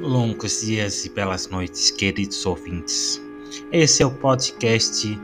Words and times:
Longos 0.00 0.62
dias 0.62 1.04
e 1.04 1.10
belas 1.10 1.46
noites, 1.50 1.90
queridos 1.90 2.46
ouvintes. 2.46 3.20
Esse 3.70 4.02
é 4.02 4.06
o 4.06 4.10
podcast 4.10 5.20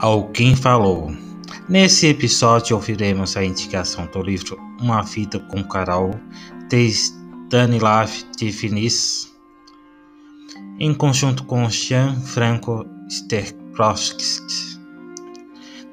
Alguém 0.00 0.56
Falou. 0.56 1.14
Nesse 1.68 2.08
episódio 2.08 2.74
ouviremos 2.74 3.36
a 3.36 3.44
indicação 3.44 4.04
do 4.06 4.20
livro 4.20 4.58
Uma 4.80 5.02
Vida 5.02 5.38
com 5.38 5.62
Carol, 5.62 6.10
de 6.68 6.88
Stanislav 6.88 8.10
Tifinis, 8.36 9.32
em 10.80 10.92
conjunto 10.92 11.44
com 11.44 11.70
Jean 11.70 12.20
Franco 12.20 12.84
Sterkowski. 13.08 14.24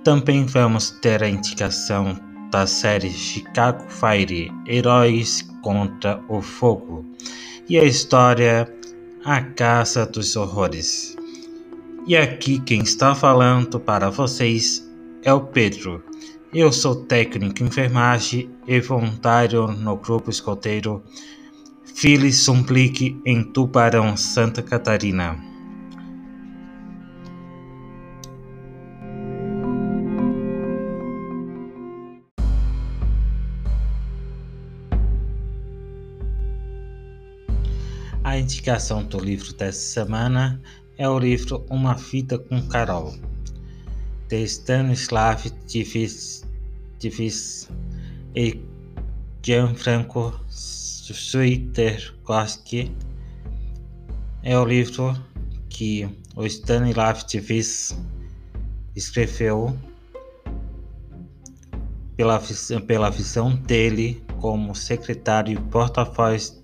Também 0.04 0.44
vamos 0.48 0.90
ter 0.90 1.22
a 1.22 1.30
indicação 1.30 2.20
da 2.50 2.66
série 2.66 3.12
Chicago 3.12 3.84
Fire 3.90 4.52
Heróis 4.68 5.48
contra 5.62 6.20
o 6.28 6.42
Fogo 6.42 7.06
e 7.70 7.78
a 7.80 7.84
história 7.84 8.68
A 9.24 9.42
Casa 9.42 10.06
dos 10.06 10.36
Horrores. 10.36 11.16
E 12.06 12.16
aqui 12.18 12.60
quem 12.60 12.82
está 12.82 13.16
falando 13.16 13.80
para 13.80 14.10
vocês 14.10 14.86
é 15.24 15.32
o 15.32 15.42
Pedro. 15.42 16.04
Eu 16.54 16.72
sou 16.72 16.96
técnico 17.06 17.64
em 17.64 17.68
enfermagem 17.68 18.50
e 18.68 18.80
voluntário 18.82 19.68
no 19.68 19.96
grupo 19.96 20.30
escoteiro 20.30 21.02
Phyllis 21.96 22.42
Sumplique 22.42 23.20
em 23.26 23.44
Tubarão, 23.44 24.18
Santa 24.18 24.62
Catarina. 24.62 25.53
Indicação 38.44 39.04
do 39.06 39.20
livro 39.20 39.54
dessa 39.54 39.80
semana 39.80 40.62
é 40.98 41.08
o 41.08 41.18
livro 41.18 41.66
Uma 41.70 41.94
Vida 41.94 42.38
com 42.38 42.62
Carol, 42.68 43.16
de 44.28 44.44
Stanislav 44.44 45.50
Tivis 45.66 46.46
e 48.36 48.60
Gianfranco 49.42 50.38
Suiterkowski. 50.50 52.92
É 54.44 54.60
o 54.60 54.66
livro 54.66 55.16
que 55.70 56.10
o 56.36 56.46
Stanislav 56.46 57.24
Tivis 57.24 57.98
escreveu 58.94 59.74
pela, 62.18 62.42
pela 62.86 63.10
visão 63.10 63.56
dele 63.56 64.22
como 64.42 64.76
secretário 64.76 65.54
e 65.54 65.58
porta-voz 65.72 66.62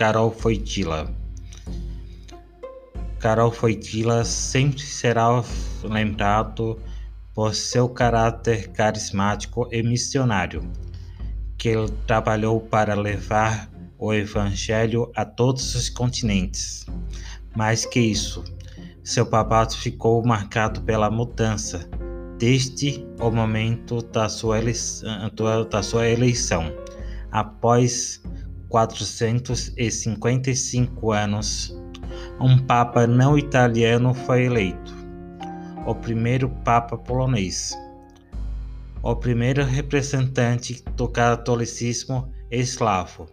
Carol 0.00 0.30
Foitila. 0.30 1.14
Carol 3.18 3.52
Foitila 3.52 4.24
sempre 4.24 4.80
será 4.80 5.44
lembrado 5.84 6.80
por 7.34 7.54
seu 7.54 7.86
caráter 7.86 8.68
carismático 8.68 9.68
e 9.70 9.82
missionário, 9.82 10.62
que 11.58 11.68
ele 11.68 11.90
trabalhou 12.06 12.62
para 12.62 12.94
levar 12.94 13.70
o 13.98 14.14
Evangelho 14.14 15.12
a 15.14 15.26
todos 15.26 15.74
os 15.74 15.90
continentes. 15.90 16.86
Mais 17.54 17.84
que 17.84 18.00
isso, 18.00 18.42
seu 19.04 19.26
papado 19.26 19.76
ficou 19.76 20.24
marcado 20.24 20.80
pela 20.80 21.10
mudança 21.10 21.86
desde 22.38 23.04
o 23.20 23.30
momento 23.30 24.00
da 24.00 24.30
sua 24.30 24.60
eleição, 24.60 25.10
da 25.70 25.82
sua 25.82 26.08
eleição 26.08 26.72
após 27.30 28.19
455 28.70 31.12
anos, 31.12 31.76
um 32.40 32.56
papa 32.56 33.04
não 33.04 33.36
italiano 33.36 34.14
foi 34.14 34.44
eleito, 34.44 34.94
o 35.84 35.92
primeiro 35.94 36.48
papa 36.64 36.96
polonês, 36.96 37.76
o 39.02 39.16
primeiro 39.16 39.64
representante 39.64 40.84
do 40.96 41.08
catolicismo 41.08 42.32
eslavo. 42.48 43.26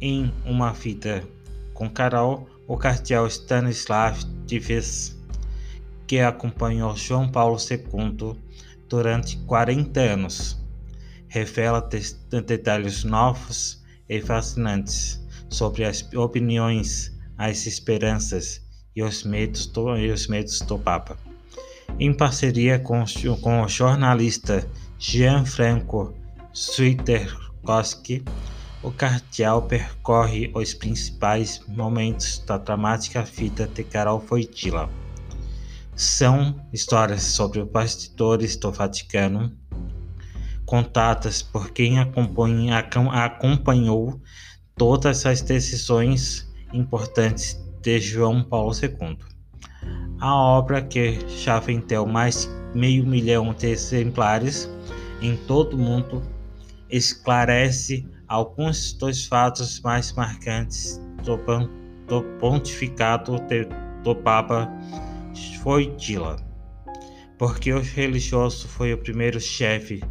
Em 0.00 0.32
uma 0.44 0.72
vida 0.72 1.22
com 1.72 1.88
Carol, 1.88 2.48
o 2.66 2.76
cardeal 2.76 3.28
Stanislav 3.28 4.18
Dives, 4.46 5.16
que 6.08 6.18
acompanhou 6.18 6.96
João 6.96 7.30
Paulo 7.30 7.56
II 7.56 8.36
durante 8.88 9.36
40 9.44 10.00
anos, 10.00 10.60
revela 11.28 11.88
detalhes 12.44 13.04
novos 13.04 13.78
e 14.08 14.20
fascinantes 14.20 15.20
sobre 15.48 15.84
as 15.84 16.06
opiniões, 16.14 17.12
as 17.36 17.66
esperanças 17.66 18.60
e 18.94 19.02
os 19.02 19.24
medos 19.24 19.66
do, 19.66 19.96
e 19.96 20.10
os 20.10 20.26
medos 20.26 20.60
do 20.60 20.78
Papa. 20.78 21.16
Em 21.98 22.12
parceria 22.12 22.78
com, 22.78 23.04
com 23.40 23.62
o 23.62 23.68
jornalista 23.68 24.68
Gianfranco 24.98 26.14
Suiterkowski, 26.52 28.24
o 28.82 28.90
cardeal 28.90 29.62
percorre 29.62 30.50
os 30.54 30.74
principais 30.74 31.60
momentos 31.66 32.38
da 32.46 32.58
dramática 32.58 33.22
vida 33.22 33.66
de 33.66 33.82
Carol 33.82 34.20
Foitila. 34.20 34.88
São 35.96 36.54
histórias 36.72 37.22
sobre 37.22 37.60
os 37.60 37.68
bastidores 37.68 38.56
do 38.56 38.70
Vaticano, 38.70 39.52
contadas 40.68 41.40
por 41.40 41.70
quem 41.70 41.98
acompanhou 41.98 44.20
todas 44.76 45.24
as 45.24 45.40
decisões 45.40 46.46
importantes 46.74 47.58
de 47.80 47.98
João 47.98 48.44
Paulo 48.44 48.74
II. 48.74 49.16
A 50.20 50.34
obra, 50.34 50.82
que 50.82 51.20
vendeu 51.64 52.04
mais 52.04 52.50
meio 52.74 53.06
milhão 53.06 53.54
de 53.54 53.68
exemplares 53.68 54.70
em 55.22 55.38
todo 55.38 55.72
o 55.72 55.78
mundo, 55.78 56.22
esclarece 56.90 58.06
alguns 58.28 58.92
dos 58.92 59.24
fatos 59.24 59.80
mais 59.80 60.12
marcantes 60.12 61.00
do, 61.24 61.38
do 62.06 62.22
pontificado 62.38 63.40
de, 63.46 63.66
do 64.04 64.14
Papa 64.14 64.70
Wojtyla, 65.64 66.36
porque 67.38 67.72
o 67.72 67.80
religioso 67.80 68.68
foi 68.68 68.92
o 68.92 68.98
primeiro 68.98 69.40
chefe 69.40 70.02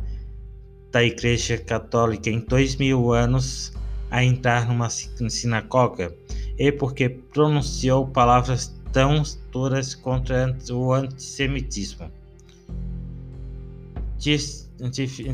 da 0.92 1.04
Igreja 1.04 1.58
Católica 1.58 2.30
em 2.30 2.40
dois 2.40 2.76
mil 2.76 3.14
anos 3.14 3.74
a 4.10 4.24
entrar 4.24 4.68
numa 4.68 4.90
sinagoga 4.90 6.16
e 6.58 6.72
porque 6.72 7.10
pronunciou 7.10 8.08
palavras 8.08 8.74
tão 8.92 9.22
duras 9.52 9.94
contra 9.94 10.58
o 10.72 10.94
antissemitismo. 10.94 12.12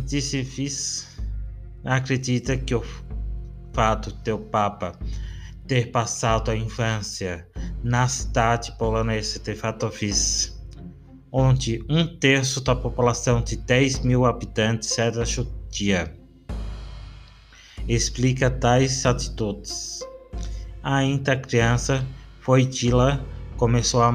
Dissifis 0.05 1.07
acredita 1.83 2.57
que 2.57 2.75
o 2.75 2.83
fato 3.73 4.11
de 4.23 4.31
o 4.31 4.39
Papa 4.39 4.97
ter 5.67 5.91
passado 5.91 6.51
a 6.51 6.55
infância 6.55 7.47
na 7.83 8.07
cidade 8.07 8.71
polonesa 8.77 9.39
de 9.39 9.55
Katowice 9.55 10.53
onde 11.35 11.83
um 11.89 12.05
terço 12.05 12.61
da 12.61 12.75
população 12.75 13.41
de 13.41 13.57
10 13.57 14.01
mil 14.01 14.23
habitantes 14.23 14.95
era 14.99 15.25
judia. 15.25 16.15
Explica 17.87 18.51
tais 18.51 19.03
atitudes. 19.03 20.01
Ainda 20.83 21.35
criança, 21.35 22.05
Foitila 22.39 23.25
começou 23.57 24.03
a 24.03 24.13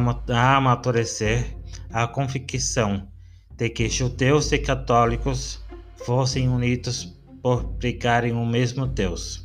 amadurecer 0.56 1.56
a 1.90 2.06
convicção 2.06 3.08
de 3.56 3.68
que 3.68 3.88
judeus 3.88 4.52
e 4.52 4.58
católicos 4.58 5.60
fossem 5.96 6.48
unidos 6.48 7.16
por 7.42 7.64
pregarem 7.64 8.32
o 8.32 8.46
mesmo 8.46 8.86
Deus. 8.86 9.44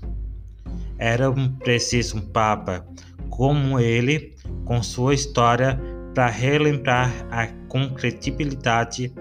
Era 1.00 1.32
preciso 1.64 2.18
um 2.18 2.22
papa 2.22 2.86
como 3.32 3.80
ele, 3.80 4.36
com 4.64 4.84
sua 4.84 5.16
história 5.16 5.93
para 6.14 6.30
relembrar 6.30 7.12
a, 7.32 7.48
com 7.68 7.90
credibilidade 7.90 9.14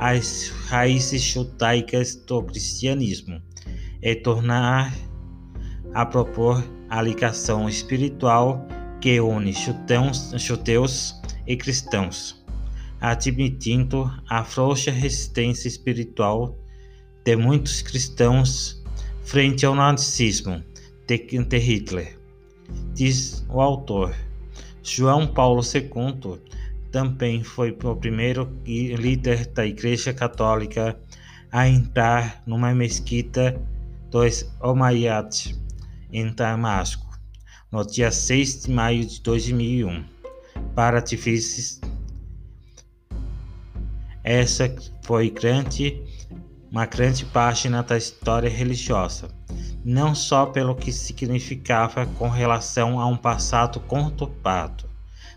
as 0.00 0.48
raízes 0.68 1.22
judaicas 1.22 2.16
do 2.16 2.42
cristianismo 2.42 3.40
e 4.02 4.16
tornar 4.16 4.94
a 5.92 6.06
propor 6.06 6.64
a 6.88 7.02
ligação 7.02 7.68
espiritual 7.68 8.66
que 9.00 9.20
une 9.20 9.52
judeus, 9.52 10.32
judeus 10.36 11.14
e 11.46 11.56
cristãos, 11.56 12.42
admitindo 13.00 14.10
a 14.28 14.42
frouxa 14.42 14.90
resistência 14.90 15.68
espiritual 15.68 16.58
de 17.24 17.36
muitos 17.36 17.82
cristãos 17.82 18.82
frente 19.24 19.66
ao 19.66 19.74
nazismo 19.74 20.64
de 21.06 21.58
Hitler, 21.58 22.18
diz 22.94 23.44
o 23.48 23.60
autor. 23.60 24.14
João 24.82 25.26
Paulo 25.26 25.62
II 25.62 26.40
também 26.90 27.42
foi 27.44 27.76
o 27.84 27.96
primeiro 27.96 28.50
líder 28.64 29.46
da 29.46 29.66
Igreja 29.66 30.12
Católica 30.12 30.98
a 31.52 31.68
entrar 31.68 32.42
numa 32.46 32.74
mesquita 32.74 33.60
dos 34.10 34.50
Omayyads 34.60 35.58
em 36.12 36.32
Damasco 36.32 37.10
no 37.70 37.86
dia 37.86 38.10
6 38.10 38.62
de 38.62 38.70
maio 38.70 39.04
de 39.04 39.20
2001. 39.20 40.04
Para 40.74 40.98
artífices, 40.98 41.80
essa 44.24 44.74
foi 45.02 45.30
grande, 45.30 46.02
uma 46.70 46.86
grande 46.86 47.24
página 47.26 47.82
da 47.82 47.96
história 47.96 48.50
religiosa, 48.50 49.28
não 49.84 50.14
só 50.14 50.46
pelo 50.46 50.74
que 50.74 50.92
significava 50.92 52.06
com 52.06 52.28
relação 52.28 53.00
a 53.00 53.06
um 53.06 53.16
passado 53.16 53.80
conturbado, 53.80 54.84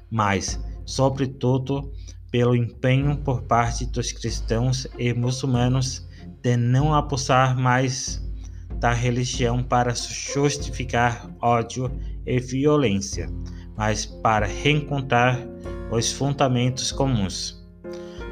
mas, 0.09 0.59
sobretudo, 0.85 1.91
pelo 2.29 2.55
empenho 2.55 3.17
por 3.17 3.43
parte 3.43 3.85
dos 3.85 4.11
cristãos 4.11 4.87
e 4.97 5.13
muçulmanos 5.13 6.07
de 6.41 6.57
não 6.57 6.93
abusar 6.93 7.55
mais 7.55 8.21
da 8.79 8.91
religião 8.91 9.63
para 9.63 9.93
justificar 9.93 11.29
ódio 11.41 11.91
e 12.25 12.39
violência, 12.39 13.29
mas 13.77 14.05
para 14.05 14.45
reencontrar 14.45 15.39
os 15.91 16.11
fundamentos 16.11 16.91
comuns. 16.91 17.63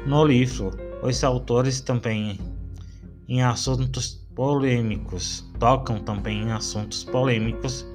No 0.06 0.24
livro, 0.24 0.70
os 1.02 1.22
autores 1.24 1.80
também 1.80 2.38
em 3.28 3.42
assuntos 3.42 4.21
polêmicos 4.34 5.44
tocam 5.58 5.98
também 5.98 6.42
em 6.42 6.52
assuntos 6.52 7.04
polêmicos 7.04 7.86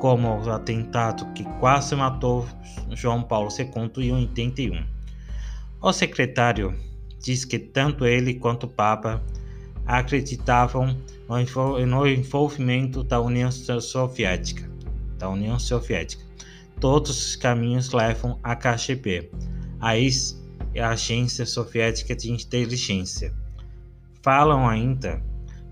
como 0.00 0.28
o 0.28 0.50
atentado 0.50 1.26
que 1.32 1.44
quase 1.58 1.94
matou 1.94 2.46
João 2.90 3.22
Paulo 3.22 3.48
II 3.50 4.08
em 4.08 4.12
81. 4.12 4.84
O 5.80 5.92
secretário 5.92 6.74
diz 7.22 7.44
que 7.44 7.58
tanto 7.58 8.04
ele 8.04 8.34
quanto 8.34 8.64
o 8.64 8.68
Papa 8.68 9.22
acreditavam 9.86 10.96
no 11.28 12.06
envolvimento 12.06 13.02
da 13.02 13.20
União 13.20 13.50
Soviética. 13.50 14.68
Da 15.18 15.28
União 15.28 15.58
Soviética. 15.58 16.24
Todos 16.80 17.10
os 17.10 17.36
caminhos 17.36 17.92
levam 17.92 18.38
à 18.42 18.54
KGB, 18.54 19.30
a 19.80 19.96
ex 19.96 20.42
e 20.74 20.80
a 20.80 20.90
Agência 20.90 21.46
Soviética 21.46 22.14
de 22.14 22.30
Inteligência. 22.30 23.32
Falam 24.22 24.68
ainda 24.68 25.22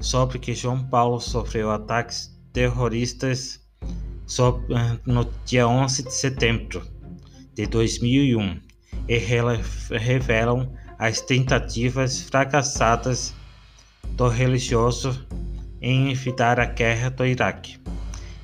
sobre 0.01 0.39
que 0.39 0.55
João 0.55 0.85
Paulo 0.85 1.21
sofreu 1.21 1.71
ataques 1.71 2.35
terroristas 2.53 3.61
eh, 3.83 4.99
no 5.07 5.31
dia 5.45 5.69
11 5.69 6.05
de 6.05 6.15
setembro 6.15 6.87
de 7.55 7.67
2001 7.67 8.61
e 9.09 9.19
revelam 9.19 10.73
as 10.99 11.21
tentativas 11.21 12.23
fracassadas 12.23 13.35
do 14.13 14.29
religioso 14.29 15.27
em 15.81 16.11
evitar 16.11 16.59
a 16.59 16.65
guerra 16.65 17.11
do 17.11 17.27
Iraque. 17.27 17.79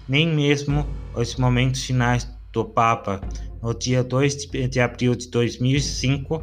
Nem 0.08 0.29
mesmo 0.29 0.87
os 1.14 1.37
momentos 1.37 1.85
finais 1.85 2.29
do 2.53 2.64
Papa 2.64 3.20
no 3.62 3.75
dia 3.75 4.03
2 4.03 4.46
de 4.69 4.81
abril 4.81 5.14
de 5.14 5.29
2005, 5.29 6.43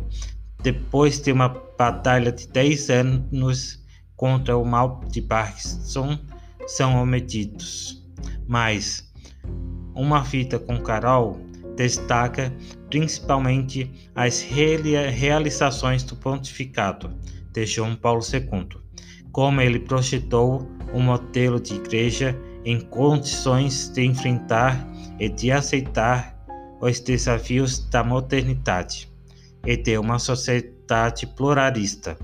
depois 0.62 1.19
de 1.19 1.31
uma 1.31 1.50
batalha 1.77 2.31
de 2.31 2.48
10 2.48 2.89
anos 2.89 3.87
contra 4.18 4.58
o 4.58 4.66
mal 4.66 5.02
de 5.10 5.22
Parkinson, 5.22 6.19
são 6.66 7.02
omitidos. 7.02 8.04
Mas 8.48 9.10
uma 9.96 10.25
fita 10.25 10.60
com 10.60 10.81
Carol 10.81 11.40
destaca 11.75 12.52
principalmente 12.90 14.10
as 14.16 14.42
realizações 14.42 16.04
do 16.04 16.16
pontificado 16.16 17.16
de 17.54 17.66
João 17.66 17.96
Paulo 17.96 18.22
II, 18.22 18.68
como 19.31 19.62
ele 19.62 19.80
projetou 19.80 20.68
um 20.94 21.02
modelo 21.02 21.60
de 21.60 21.75
igreja 21.75 22.38
em 22.66 22.80
condições 22.80 23.90
de 23.90 24.04
enfrentar 24.04 24.86
e 25.20 25.30
de 25.30 25.52
aceitar 25.52 26.36
os 26.81 27.00
desafios 27.00 27.80
da 27.90 28.04
modernidade 28.04 29.12
e 29.66 29.78
de 29.78 29.98
uma 29.98 30.20
sociedade 30.20 31.28
pluralista. 31.28 32.18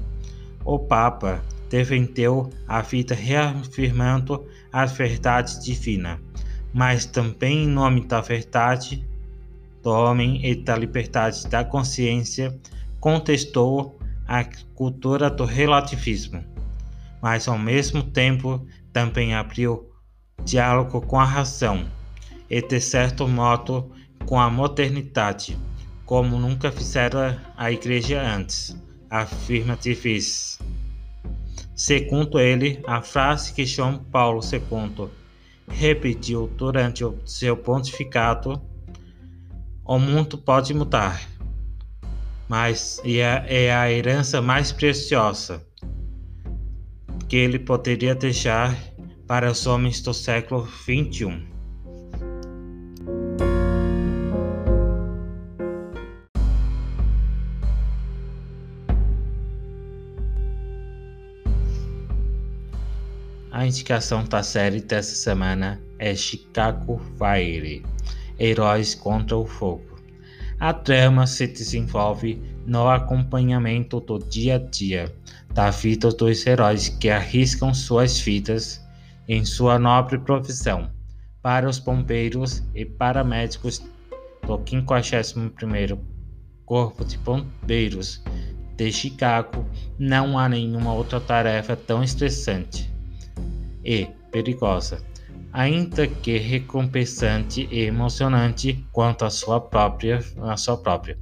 O 0.65 0.79
Papa 0.79 1.43
defendeu 1.73 2.51
a 2.67 2.81
vida 2.81 3.15
reafirmando 3.15 4.45
a 4.71 4.85
verdade 4.85 5.59
divina, 5.59 6.21
mas 6.71 7.03
também 7.03 7.63
em 7.63 7.67
nome 7.67 8.05
da 8.05 8.21
verdade 8.21 9.03
do 9.81 9.89
homem 9.89 10.39
e 10.45 10.53
da 10.53 10.75
liberdade 10.77 11.47
da 11.47 11.65
consciência, 11.65 12.55
contestou 12.99 13.97
a 14.27 14.43
cultura 14.75 15.31
do 15.31 15.45
relativismo, 15.45 16.45
mas 17.19 17.47
ao 17.47 17.57
mesmo 17.57 18.03
tempo 18.03 18.63
também 18.93 19.33
abriu 19.33 19.89
diálogo 20.45 21.01
com 21.01 21.19
a 21.19 21.25
razão 21.25 21.87
e, 22.51 22.61
de 22.61 22.79
certo 22.79 23.27
modo, 23.27 23.91
com 24.27 24.39
a 24.39 24.47
modernidade, 24.47 25.57
como 26.05 26.37
nunca 26.37 26.71
fizera 26.71 27.41
a 27.57 27.71
Igreja 27.71 28.21
antes, 28.21 28.77
afirma 29.09 29.75
Tivis. 29.75 30.59
Segundo 31.75 32.39
ele, 32.39 32.79
a 32.85 33.01
frase 33.01 33.53
que 33.53 33.65
João 33.65 33.97
Paulo 33.97 34.41
II 34.43 35.09
repetiu 35.67 36.47
durante 36.47 37.03
o 37.03 37.17
seu 37.25 37.57
pontificado: 37.57 38.61
O 39.83 39.97
mundo 39.97 40.37
pode 40.37 40.73
mudar, 40.73 41.27
mas 42.47 43.01
é, 43.03 43.65
é 43.65 43.73
a 43.73 43.91
herança 43.91 44.41
mais 44.41 44.71
preciosa 44.71 45.65
que 47.27 47.37
ele 47.37 47.57
poderia 47.57 48.13
deixar 48.13 48.77
para 49.27 49.49
os 49.49 49.65
homens 49.65 50.01
do 50.01 50.13
século 50.13 50.67
XXI. 50.67 51.52
A 63.63 63.65
indicação 63.65 64.25
da 64.25 64.43
série 64.43 64.81
dessa 64.81 65.15
semana 65.15 65.81
é 65.97 66.13
Chicago 66.13 66.99
Fire 67.17 67.81
Heróis 68.37 68.93
contra 68.93 69.37
o 69.37 69.45
Fogo. 69.45 70.01
A 70.59 70.73
trama 70.73 71.25
se 71.25 71.47
desenvolve 71.47 72.41
no 72.65 72.89
acompanhamento 72.89 74.01
do 74.01 74.19
dia 74.19 74.55
a 74.55 74.57
dia 74.57 75.15
da 75.53 75.69
vida 75.69 76.09
dos 76.09 76.45
heróis 76.45 76.89
que 76.89 77.09
arriscam 77.09 77.73
suas 77.73 78.19
vidas 78.19 78.85
em 79.29 79.45
sua 79.45 79.79
nobre 79.79 80.17
profissão. 80.17 80.91
Para 81.41 81.69
os 81.69 81.79
bombeiros 81.79 82.61
e 82.75 82.83
paramédicos 82.83 83.81
do 84.45 84.57
51º 84.57 85.97
Corpo 86.65 87.05
de 87.05 87.17
Bombeiros 87.17 88.21
de 88.75 88.91
Chicago, 88.91 89.65
não 89.97 90.37
há 90.37 90.49
nenhuma 90.49 90.93
outra 90.93 91.21
tarefa 91.21 91.77
tão 91.77 92.03
estressante 92.03 92.91
e 93.83 94.07
perigosa, 94.31 95.03
ainda 95.51 96.07
que 96.07 96.37
recompensante 96.37 97.67
e 97.71 97.81
emocionante 97.81 98.85
quanto 98.91 99.25
a 99.25 99.29
sua 99.29 99.59
própria, 99.59 100.19
a 100.41 100.57
sua 100.57 100.77
própria. 100.77 101.17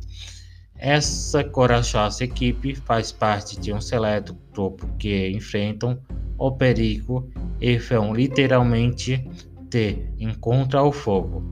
Essa 0.78 1.44
corajosa 1.44 2.24
equipe 2.24 2.74
faz 2.74 3.12
parte 3.12 3.60
de 3.60 3.72
um 3.72 3.80
seleto 3.80 4.36
grupo 4.52 4.88
que 4.98 5.30
enfrentam 5.30 6.00
o 6.40 6.52
perigo 6.52 7.30
e 7.60 7.78
vão 7.78 8.14
literalmente 8.16 9.24
de 9.70 9.98
encontro 10.20 10.80
ao 10.80 10.92
fogo. 10.92 11.44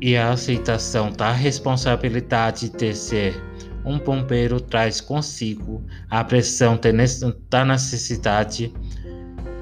E 0.00 0.16
a 0.16 0.30
aceitação 0.30 1.12
da 1.12 1.30
responsabilidade 1.30 2.70
de 2.70 2.94
ser 2.94 3.34
um 3.84 3.98
bombeiro 3.98 4.60
traz 4.60 5.00
consigo 5.00 5.84
a 6.08 6.24
pressão 6.24 6.78
da 7.50 7.64
necessidade 7.64 8.72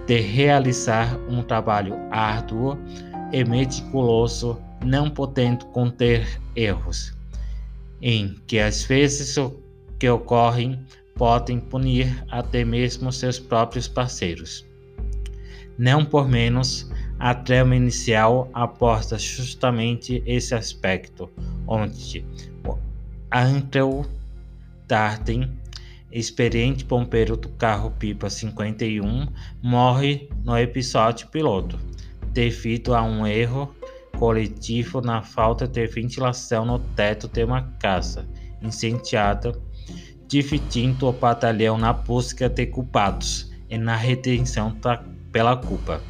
de 0.07 0.21
realizar 0.21 1.19
um 1.29 1.43
trabalho 1.43 1.97
árduo 2.11 2.79
e 3.33 3.45
meticuloso, 3.45 4.61
não 4.85 5.11
podendo 5.11 5.67
conter 5.67 6.41
erros, 6.55 7.13
em 8.01 8.37
que 8.47 8.59
às 8.59 8.85
vezes 8.85 9.37
que 9.99 10.09
ocorrem 10.09 10.81
podem 11.17 11.59
punir 11.59 12.25
até 12.31 12.65
mesmo 12.65 13.11
seus 13.11 13.39
próprios 13.39 13.89
parceiros. 13.89 14.65
Não 15.79 16.05
por 16.05 16.29
menos, 16.29 16.91
a 17.19 17.35
trama 17.35 17.75
inicial 17.75 18.49
aposta 18.53 19.19
justamente 19.19 20.23
esse 20.27 20.55
aspecto, 20.55 21.31
onde 21.67 22.25
Andrew 23.33 24.07
Darden 24.87 25.51
experiente 26.11 26.85
bombeiro 26.85 27.37
do 27.37 27.49
carro 27.51 27.91
Pipa 27.91 28.31
51, 28.31 29.27
morre 29.63 30.29
no 30.45 30.57
episódio 30.57 31.29
piloto, 31.29 31.79
devido 32.33 32.95
a 32.95 33.03
um 33.03 33.27
erro 33.27 33.75
coletivo 34.17 35.01
na 35.01 35.23
falta 35.23 35.67
de 35.67 35.87
ventilação 35.87 36.65
no 36.65 36.79
teto 36.79 37.29
de 37.29 37.45
uma 37.45 37.63
casa 37.79 38.27
incendiada, 38.63 39.53
dividindo 40.27 41.07
o 41.07 41.13
batalhão 41.13 41.77
na 41.79 41.93
busca 41.93 42.49
de 42.49 42.67
culpados 42.67 43.53
e 43.69 43.77
na 43.77 43.97
redenção 43.97 44.75
da, 44.81 45.03
pela 45.31 45.57
culpa. 45.57 46.01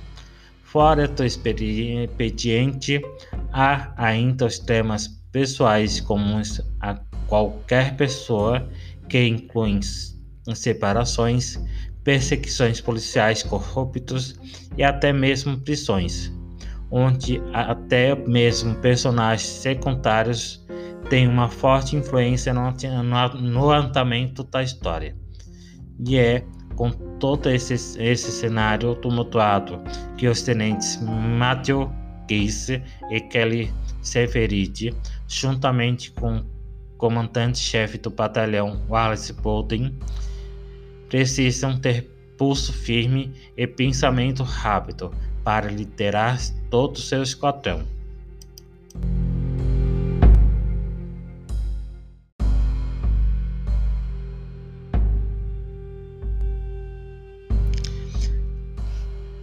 Fora 0.63 1.09
do 1.09 1.25
expediente, 1.25 3.01
há 3.53 3.93
ainda 3.97 4.47
os 4.47 4.59
temas 4.59 5.09
pessoais 5.33 6.01
comuns 6.01 6.61
a 6.81 6.99
qualquer 7.27 7.97
pessoa, 7.97 8.69
que 9.09 9.27
incluem 9.27 9.81
separações, 10.55 11.61
perseguições 12.05 12.81
policiais 12.81 13.43
corruptos 13.43 14.39
e 14.77 14.85
até 14.85 15.13
mesmo 15.13 15.59
prisões, 15.59 16.33
onde 16.91 17.43
até 17.53 18.15
mesmo 18.15 18.75
personagens 18.77 19.49
secundários 19.49 20.65
têm 21.09 21.29
uma 21.29 21.49
forte 21.49 21.97
influência 21.97 22.53
no, 22.53 23.71
andamento 23.71 24.45
da 24.45 24.63
história. 24.63 25.17
E 26.07 26.19
é 26.19 26.45
com 26.77 26.91
todo 27.19 27.49
esse, 27.49 27.75
esse 27.75 28.31
cenário 28.31 28.95
tumultuado 28.97 29.81
que 30.17 30.29
os 30.29 30.43
tenentes 30.43 31.01
Matthew 31.03 31.91
Case 32.29 32.83
e 33.11 33.21
Kelly 33.21 33.73
Severide, 34.03 34.95
juntamente 35.27 36.13
com 36.13 36.45
comandante-chefe 36.97 37.99
do 37.99 38.11
batalhão 38.11 38.83
Wallace 38.89 39.33
Bolden, 39.33 39.95
precisam 41.09 41.79
ter 41.79 42.11
pulso 42.37 42.73
firme 42.73 43.33
e 43.57 43.67
pensamento 43.67 44.43
rápido 44.43 45.13
para 45.43 45.71
liderar 45.71 46.39
todo 46.71 46.97
o 46.97 47.01
seu 47.01 47.23
esquadrão. 47.23 47.85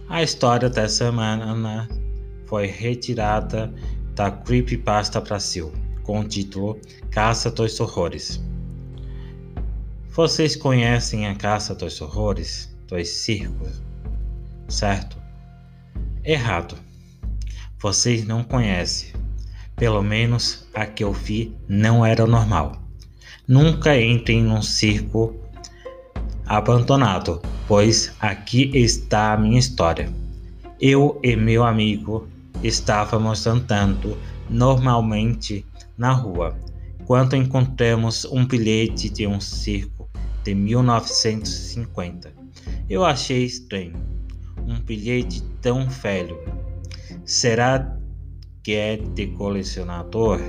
A 0.08 0.22
história 0.22 0.70
dessa 0.70 1.06
semana 1.06 1.88
foi 2.46 2.66
retirada 2.66 3.74
da 4.14 4.30
Creepypasta 4.30 5.20
Brasil, 5.20 5.72
com 6.04 6.20
o 6.20 6.24
título 6.24 6.78
Caça 7.10 7.50
dos 7.50 7.80
Horrores. 7.80 8.40
Vocês 10.10 10.54
conhecem 10.54 11.26
a 11.26 11.34
Caça 11.34 11.74
dos 11.74 12.00
Horrores 12.00 12.72
dos 12.86 13.08
circos, 13.08 13.82
certo? 14.68 15.16
Errado. 16.22 16.76
Vocês 17.80 18.24
não 18.24 18.44
conhecem. 18.44 19.12
Pelo 19.74 20.02
menos 20.02 20.68
a 20.72 20.86
que 20.86 21.02
eu 21.02 21.12
vi 21.12 21.52
não 21.68 22.06
era 22.06 22.26
normal. 22.26 22.80
Nunca 23.48 24.00
entrem 24.00 24.42
num 24.42 24.62
circo 24.62 25.34
abandonado, 26.46 27.42
pois 27.66 28.14
aqui 28.20 28.70
está 28.72 29.32
a 29.32 29.36
minha 29.36 29.58
história. 29.58 30.08
Eu 30.80 31.18
e 31.22 31.34
meu 31.34 31.64
amigo 31.64 32.28
estávamos 32.62 33.46
andando 33.46 34.16
normalmente 34.48 35.64
na 35.96 36.12
rua 36.12 36.56
quando 37.06 37.36
encontramos 37.36 38.24
um 38.24 38.46
bilhete 38.46 39.10
de 39.10 39.26
um 39.26 39.38
circo 39.40 40.08
de 40.42 40.54
1950. 40.54 42.32
Eu 42.88 43.04
achei 43.04 43.44
estranho. 43.44 43.94
Um 44.66 44.80
bilhete 44.80 45.42
tão 45.60 45.88
velho. 45.88 46.38
Será 47.24 47.98
que 48.62 48.72
é 48.72 48.96
de 48.96 49.26
colecionador? 49.28 50.40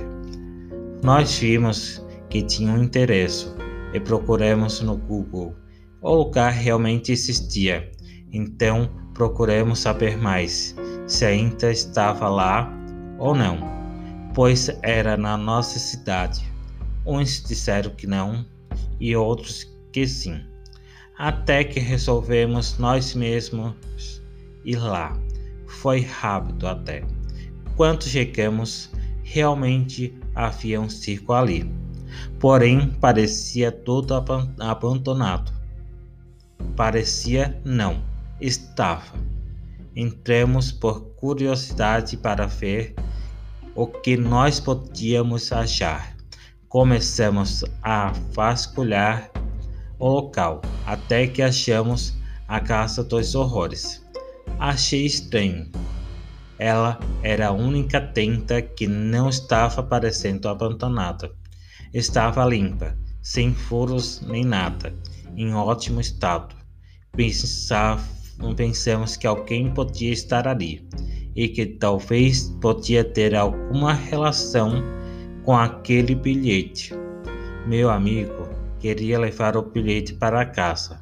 Nós 1.02 1.38
vimos 1.38 2.02
que 2.30 2.42
tinha 2.42 2.72
um 2.72 2.82
interesse 2.82 3.46
e 3.92 4.00
procuramos 4.00 4.80
no 4.80 4.96
Google 4.96 5.54
o 6.00 6.14
lugar 6.14 6.52
realmente 6.52 7.12
existia. 7.12 7.90
Então 8.32 8.90
procuremos 9.12 9.80
saber 9.80 10.16
mais 10.16 10.74
se 11.06 11.24
ainda 11.24 11.70
estava 11.70 12.28
lá 12.28 12.72
ou 13.18 13.34
não, 13.34 13.75
pois 14.36 14.68
era 14.82 15.16
na 15.16 15.34
nossa 15.34 15.78
cidade. 15.78 16.46
Uns 17.06 17.42
disseram 17.42 17.90
que 17.92 18.06
não 18.06 18.44
e 19.00 19.16
outros 19.16 19.66
que 19.90 20.06
sim. 20.06 20.44
Até 21.16 21.64
que 21.64 21.80
resolvemos 21.80 22.76
nós 22.76 23.14
mesmos 23.14 23.72
ir 24.62 24.76
lá. 24.76 25.18
Foi 25.66 26.02
rápido 26.02 26.68
até. 26.68 27.02
Quando 27.76 28.04
chegamos, 28.04 28.90
realmente 29.22 30.14
havia 30.34 30.82
um 30.82 30.88
circo 30.90 31.32
ali. 31.32 31.72
Porém, 32.38 32.90
parecia 33.00 33.72
todo 33.72 34.12
abandonado. 34.60 35.50
Parecia 36.76 37.58
não, 37.64 38.04
estava. 38.38 39.18
Entremos 39.94 40.70
por 40.70 41.00
curiosidade 41.16 42.18
para 42.18 42.44
ver 42.44 42.94
o 43.76 43.86
que 43.86 44.16
nós 44.16 44.58
podíamos 44.58 45.52
achar. 45.52 46.16
Começamos 46.66 47.62
a 47.82 48.10
vasculhar 48.32 49.30
o 49.98 50.08
local 50.08 50.62
até 50.86 51.26
que 51.26 51.42
achamos 51.42 52.14
a 52.48 52.58
Casa 52.58 53.04
dos 53.04 53.34
Horrores. 53.34 54.02
Achei 54.58 55.04
estranho. 55.04 55.70
Ela 56.58 56.98
era 57.22 57.48
a 57.48 57.52
única 57.52 58.00
tenda 58.00 58.62
que 58.62 58.86
não 58.86 59.28
estava 59.28 59.82
parecendo 59.82 60.48
abandonada. 60.48 61.30
Estava 61.92 62.46
limpa, 62.46 62.96
sem 63.20 63.52
furos 63.52 64.22
nem 64.22 64.42
nada 64.42 64.94
em 65.36 65.52
ótimo 65.54 66.00
estado. 66.00 66.56
pensamos 68.54 69.18
que 69.18 69.26
alguém 69.26 69.70
podia 69.70 70.12
estar 70.12 70.48
ali 70.48 70.88
e 71.36 71.48
que 71.48 71.66
talvez 71.66 72.48
podia 72.60 73.04
ter 73.04 73.34
alguma 73.34 73.92
relação 73.92 74.82
com 75.44 75.56
aquele 75.56 76.14
bilhete. 76.14 76.94
Meu 77.66 77.90
amigo 77.90 78.48
queria 78.80 79.18
levar 79.18 79.56
o 79.56 79.62
bilhete 79.62 80.14
para 80.14 80.46
casa, 80.46 81.00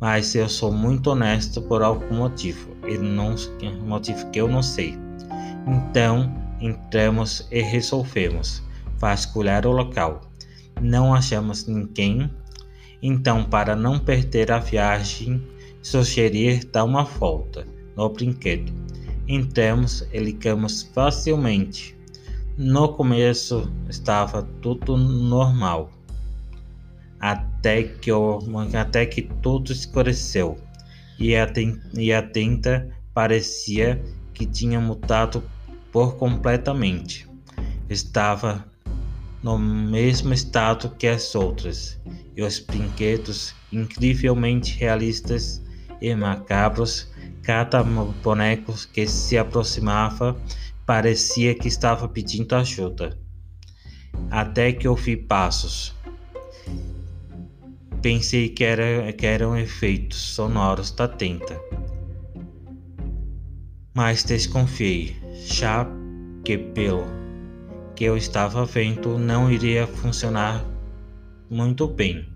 mas 0.00 0.34
eu 0.34 0.48
sou 0.48 0.72
muito 0.72 1.10
honesto 1.10 1.60
por 1.62 1.82
algum 1.82 2.16
motivo, 2.16 2.70
e 2.86 2.96
não 2.96 3.34
motivo 3.84 4.30
que 4.30 4.40
eu 4.40 4.48
não 4.48 4.62
sei. 4.62 4.96
Então 5.66 6.32
entramos 6.60 7.46
e 7.50 7.60
resolvemos 7.60 8.62
vasculhar 8.98 9.66
o 9.66 9.72
local. 9.72 10.20
Não 10.80 11.12
achamos 11.12 11.66
ninguém 11.66 12.30
então, 13.06 13.44
para 13.44 13.76
não 13.76 13.98
perder 13.98 14.50
a 14.50 14.58
viagem, 14.58 15.46
sugerir 15.82 16.64
dar 16.72 16.84
uma 16.84 17.04
volta 17.04 17.66
no 17.94 18.08
brinquedo. 18.08 18.72
Entramos 19.26 20.06
e 20.12 20.18
ligamos 20.18 20.82
facilmente. 20.82 21.96
No 22.58 22.92
começo 22.92 23.72
estava 23.88 24.42
tudo 24.60 24.96
normal, 24.96 25.90
até 27.18 27.82
que, 27.82 28.10
até 28.78 29.06
que 29.06 29.22
tudo 29.22 29.72
escureceu 29.72 30.58
e 31.18 31.34
a, 31.34 31.50
e 31.94 32.12
a 32.12 32.22
tenda 32.22 32.88
parecia 33.14 34.02
que 34.34 34.44
tinha 34.44 34.78
mudado 34.78 35.42
por 35.90 36.16
completamente. 36.16 37.26
Estava 37.88 38.64
no 39.42 39.58
mesmo 39.58 40.34
estado 40.34 40.90
que 40.96 41.06
as 41.06 41.34
outras, 41.34 42.00
e 42.36 42.42
os 42.42 42.58
brinquedos 42.58 43.54
incrivelmente 43.72 44.78
realistas 44.78 45.63
e 46.00 46.14
macabros, 46.14 47.08
cada 47.42 47.82
boneco 47.82 48.74
que 48.92 49.06
se 49.06 49.36
aproximava 49.36 50.36
parecia 50.86 51.54
que 51.54 51.68
estava 51.68 52.08
pedindo 52.08 52.54
ajuda. 52.54 53.18
Até 54.30 54.72
que 54.72 54.86
ouvi 54.86 55.16
passos. 55.16 55.94
Pensei 58.02 58.48
que, 58.48 58.64
era, 58.64 59.12
que 59.12 59.26
eram 59.26 59.56
efeitos 59.56 60.18
sonoros 60.18 60.90
da 60.90 61.08
tenta. 61.08 61.58
Mas 63.94 64.24
desconfiei, 64.24 65.16
já 65.46 65.86
que 66.44 66.58
pelo 66.58 67.06
que 67.94 68.04
eu 68.04 68.16
estava 68.16 68.66
vendo 68.66 69.18
não 69.18 69.50
iria 69.50 69.86
funcionar 69.86 70.64
muito 71.48 71.86
bem. 71.86 72.28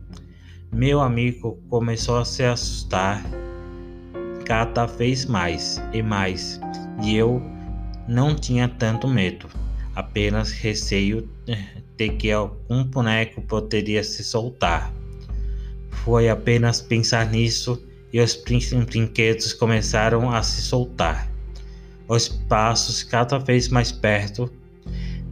Meu 0.73 1.01
amigo 1.01 1.61
começou 1.69 2.19
a 2.19 2.25
se 2.25 2.45
assustar 2.45 3.25
cada 4.49 4.87
vez 4.87 5.27
mais 5.27 5.79
e 5.93 6.03
mais, 6.03 6.59
e 7.03 7.15
eu 7.15 7.43
não 8.09 8.35
tinha 8.35 8.67
tanto 8.67 9.07
medo, 9.07 9.47
apenas 9.95 10.51
receio 10.51 11.29
de 11.99 12.09
que 12.09 12.33
algum 12.33 12.83
boneco 12.83 13.43
poderia 13.43 14.03
se 14.03 14.25
soltar. 14.25 14.91
Foi 15.91 16.31
apenas 16.31 16.81
pensar 16.81 17.31
nisso 17.31 17.87
e 18.11 18.21
os 18.21 18.35
brinquedos 18.87 19.53
começaram 19.53 20.31
a 20.31 20.43
se 20.43 20.63
soltar. 20.63 21.31
Os 22.09 22.27
passos 22.27 23.03
cada 23.03 23.39
vez 23.39 23.69
mais 23.69 23.93
perto 23.93 24.51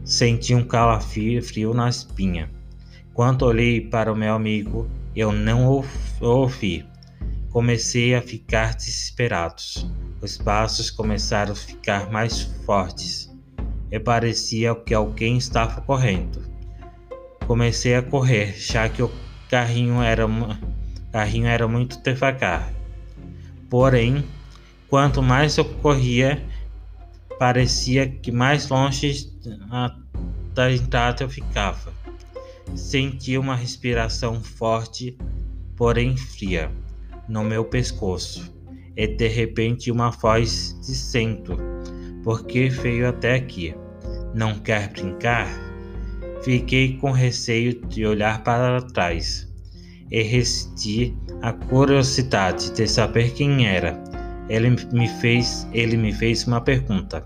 Senti 0.07 0.55
um 0.55 0.63
calafrio 0.63 1.73
na 1.73 1.89
espinha. 1.89 2.49
Quando 3.13 3.41
olhei 3.41 3.81
para 3.81 4.09
o 4.09 4.15
meu 4.15 4.33
amigo, 4.33 4.89
eu 5.13 5.33
não 5.33 5.67
o 5.69 5.85
ouvi. 6.21 6.85
Comecei 7.49 8.13
a 8.13 8.21
ficar 8.21 8.75
desesperado. 8.75 9.61
Os 10.21 10.37
passos 10.37 10.91
começaram 10.91 11.53
a 11.53 11.55
ficar 11.55 12.11
mais 12.11 12.41
fortes 12.65 13.33
e 13.91 13.99
parecia 13.99 14.75
que 14.75 14.93
alguém 14.93 15.37
estava 15.37 15.81
correndo. 15.81 16.45
Comecei 17.45 17.95
a 17.95 18.01
correr, 18.01 18.53
já 18.57 18.89
que 18.89 19.01
o 19.01 19.11
carrinho 19.49 20.01
era, 20.01 20.25
carrinho 21.11 21.47
era 21.47 21.67
muito 21.67 22.01
devagar. 22.01 22.73
Porém, 23.69 24.25
quanto 24.89 25.23
mais 25.23 25.57
eu 25.57 25.65
corria, 25.65 26.43
parecia 27.39 28.09
que 28.09 28.31
mais 28.31 28.67
longe 28.67 29.31
da 30.53 30.71
entrada 30.71 31.23
eu 31.23 31.29
ficava. 31.29 31.93
Senti 32.75 33.37
uma 33.37 33.55
respiração 33.55 34.43
forte, 34.43 35.17
porém 35.75 36.17
fria, 36.17 36.69
no 37.27 37.43
meu 37.43 37.65
pescoço, 37.65 38.53
e 38.95 39.07
de 39.07 39.27
repente 39.27 39.91
uma 39.91 40.11
voz 40.11 40.77
dizendo: 40.85 41.57
Por 42.23 42.45
que 42.45 42.69
veio 42.69 43.09
até 43.09 43.35
aqui? 43.35 43.75
Não 44.33 44.59
quer 44.59 44.89
brincar? 44.91 45.47
Fiquei 46.43 46.97
com 46.97 47.11
receio 47.11 47.81
de 47.87 48.05
olhar 48.05 48.43
para 48.43 48.81
trás 48.81 49.47
e 50.11 50.21
resisti 50.21 51.15
a 51.41 51.51
curiosidade 51.51 52.71
de 52.71 52.87
saber 52.87 53.33
quem 53.33 53.67
era. 53.67 54.01
Ele 54.49 54.69
me 54.93 55.07
fez, 55.07 55.67
ele 55.73 55.97
me 55.97 56.13
fez 56.13 56.47
uma 56.47 56.61
pergunta. 56.61 57.25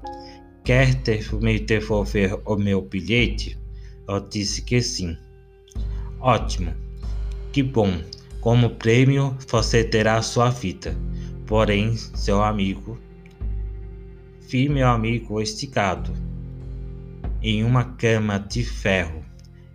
Quer 0.63 0.95
ter, 1.03 1.31
me 1.35 1.59
devolver 1.59 2.39
o 2.45 2.55
meu 2.55 2.81
bilhete? 2.81 3.57
Eu 4.07 4.19
disse 4.27 4.63
que 4.63 4.81
sim. 4.81 5.15
Ótimo. 6.19 6.73
Que 7.51 7.61
bom. 7.61 8.01
Como 8.41 8.71
prêmio, 8.71 9.37
você 9.47 9.83
terá 9.83 10.19
sua 10.23 10.49
vida. 10.49 10.97
Porém, 11.45 11.95
seu 11.95 12.43
amigo. 12.43 12.97
Vi 14.39 14.67
meu 14.67 14.87
amigo 14.87 15.39
esticado 15.39 16.11
em 17.39 17.63
uma 17.63 17.83
cama 17.83 18.39
de 18.39 18.63
ferro. 18.63 19.23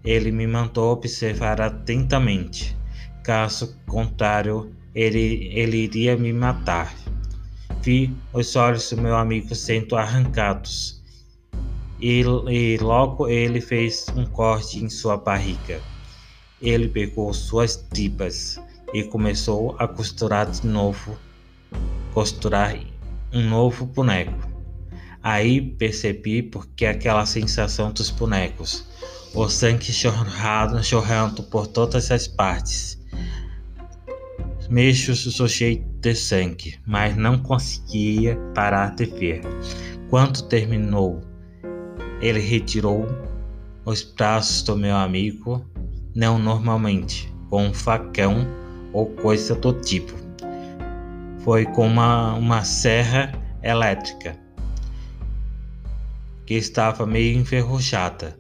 Ele 0.05 0.33
me 0.33 0.49
mandou 0.49 0.93
observar 0.93 1.61
atentamente. 1.61 2.77
Caso 3.23 3.79
contrário, 3.87 4.73
ele, 4.93 5.49
ele 5.53 5.85
iria 5.85 6.17
me 6.17 6.33
matar. 6.33 6.93
Vi 7.83 8.13
os 8.33 8.57
olhos 8.57 8.91
do 8.91 9.01
meu 9.01 9.15
amigo 9.15 9.55
sendo 9.55 9.95
arrancados. 9.95 11.01
E, 12.01 12.25
e 12.51 12.79
logo 12.79 13.29
ele 13.29 13.61
fez 13.61 14.07
um 14.17 14.27
corte 14.27 14.83
em 14.83 14.89
sua 14.89 15.17
barriga. 15.17 15.81
Ele 16.61 16.89
pegou 16.89 17.35
suas 17.35 17.77
tripas 17.77 18.59
e 18.95 19.03
começou 19.05 19.77
a 19.79 19.87
costurar 19.87 20.51
de 20.51 20.67
novo, 20.67 21.19
costurar 22.15 22.75
um 23.33 23.43
novo 23.43 23.85
boneco. 23.85 24.49
Aí 25.23 25.61
percebi 25.61 26.43
porque 26.43 26.87
aquela 26.87 27.27
sensação 27.27 27.93
dos 27.93 28.11
bonecos, 28.11 28.87
o 29.35 29.49
sangue 29.51 29.93
chorrado, 29.93 30.83
chorrando 30.83 31.43
por 31.43 31.67
todas 31.67 32.11
as 32.11 32.27
partes. 32.27 32.99
Mexo 34.71 35.15
sujei 35.15 35.85
de 36.01 36.15
sangue, 36.15 36.79
mas 36.87 37.17
não 37.17 37.39
conseguia 37.39 38.37
parar 38.55 38.95
de 38.95 39.05
ver. 39.05 39.43
Quando 40.09 40.43
terminou, 40.43 41.21
ele 42.21 42.41
retirou 42.41 43.07
os 43.85 44.03
braços 44.03 44.63
do 44.63 44.77
meu 44.77 44.97
amigo 44.97 45.65
não 46.17 46.39
normalmente, 46.39 47.31
com 47.51 47.67
um 47.67 47.75
facão 47.75 48.47
ou 48.91 49.05
coisa 49.05 49.55
do 49.55 49.75
tipo. 49.75 50.15
Foi 51.41 51.67
com 51.67 51.87
uma, 51.87 52.33
uma 52.33 52.65
serra 52.65 53.31
elétrica 53.63 54.35
que 56.47 56.55
estava 56.55 57.05
meio 57.05 57.39
enferrujada. 57.39 58.35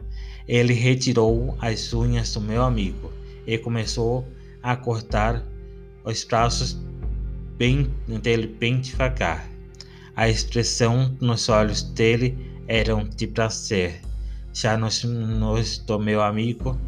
Ele 0.49 0.73
retirou 0.73 1.55
as 1.61 1.93
unhas 1.93 2.33
do 2.33 2.41
meu 2.41 2.63
amigo 2.63 3.13
e 3.47 3.59
começou 3.59 4.27
a 4.63 4.75
cortar 4.75 5.45
os 6.03 6.25
braços 6.25 6.81
bem, 7.59 7.93
dele 8.23 8.47
bem 8.47 8.81
devagar. 8.81 9.47
A 10.15 10.31
expressão 10.31 11.15
nos 11.21 11.51
olhos 11.51 11.83
dele 11.83 12.39
era 12.67 12.95
de 13.05 13.27
prazer. 13.27 14.01
Já 14.55 14.79
nos, 14.79 15.05
nos 15.05 15.79
do 15.79 15.99
meu 15.99 16.23
amigo 16.23 16.79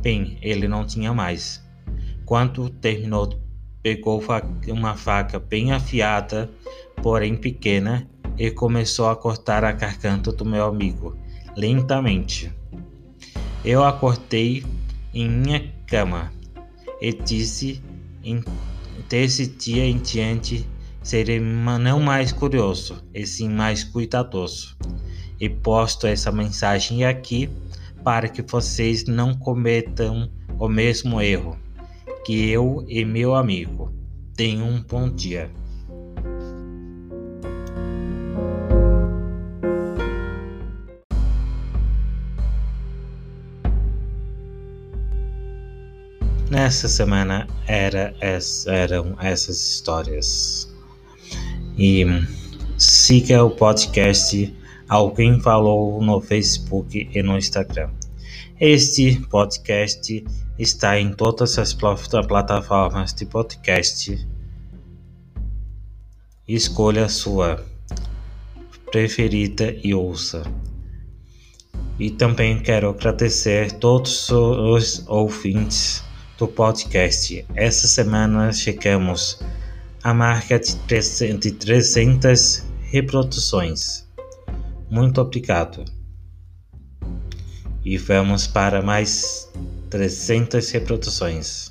Bem, 0.00 0.38
ele 0.40 0.68
não 0.68 0.86
tinha 0.86 1.12
mais. 1.12 1.62
Quando 2.24 2.70
terminou, 2.70 3.40
pegou 3.82 4.22
uma 4.68 4.94
faca 4.94 5.38
bem 5.38 5.72
afiada, 5.72 6.48
porém 7.02 7.36
pequena, 7.36 8.08
e 8.36 8.50
começou 8.50 9.08
a 9.08 9.16
cortar 9.16 9.64
a 9.64 9.72
garganta 9.72 10.30
do 10.30 10.44
meu 10.44 10.64
amigo, 10.64 11.16
lentamente. 11.56 12.52
Eu 13.64 13.82
a 13.82 13.92
cortei 13.92 14.64
em 15.12 15.28
minha 15.28 15.72
cama 15.86 16.32
e 17.00 17.12
disse: 17.12 17.82
desse 19.08 19.46
dia 19.46 19.84
em 19.84 19.98
diante 19.98 20.64
serei 21.02 21.40
não 21.40 22.00
mais 22.00 22.30
curioso, 22.30 23.02
e 23.12 23.26
sim 23.26 23.48
mais 23.48 23.82
cuidadoso. 23.82 24.76
E 25.40 25.48
posto 25.48 26.06
essa 26.06 26.30
mensagem 26.30 27.04
aqui 27.04 27.48
para 28.08 28.26
que 28.26 28.40
vocês 28.40 29.04
não 29.04 29.34
cometam 29.34 30.30
o 30.58 30.66
mesmo 30.66 31.20
erro 31.20 31.58
que 32.24 32.48
eu 32.48 32.82
e 32.88 33.04
meu 33.04 33.34
amigo. 33.34 33.92
Tenham 34.34 34.66
um 34.66 34.82
bom 34.82 35.10
dia. 35.10 35.50
Nessa 46.50 46.88
semana 46.88 47.46
era, 47.66 48.14
eram 48.66 49.16
essas 49.20 49.60
histórias. 49.60 50.74
E 51.76 52.06
siga 52.78 53.44
o 53.44 53.50
podcast 53.50 54.56
Alguém 54.88 55.38
falou 55.38 56.00
no 56.00 56.18
Facebook 56.18 57.10
e 57.12 57.22
no 57.22 57.36
Instagram. 57.36 57.90
Este 58.60 59.20
podcast 59.30 60.24
está 60.58 60.98
em 60.98 61.12
todas 61.12 61.56
as 61.60 61.72
plataformas 61.72 63.14
de 63.14 63.24
podcast. 63.24 64.26
Escolha 66.48 67.04
a 67.04 67.08
sua 67.08 67.64
preferida 68.90 69.76
e 69.84 69.94
ouça. 69.94 70.42
E 72.00 72.10
também 72.10 72.58
quero 72.58 72.88
agradecer 72.88 73.70
todos 73.74 74.28
os 74.30 75.06
ouvintes 75.06 76.02
do 76.36 76.48
podcast. 76.48 77.46
Essa 77.54 77.86
semana 77.86 78.52
chegamos 78.52 79.40
à 80.02 80.12
marca 80.12 80.58
de 80.58 81.52
300 81.52 82.64
reproduções. 82.90 84.04
Muito 84.90 85.20
obrigado. 85.20 85.97
E 87.90 87.96
vamos 87.96 88.46
para 88.46 88.82
mais 88.82 89.48
300 89.88 90.70
reproduções. 90.72 91.67